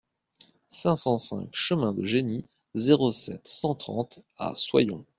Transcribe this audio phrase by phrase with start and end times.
[0.71, 5.05] cinq cent cinq chemin de Geny, zéro sept, cent trente à Soyons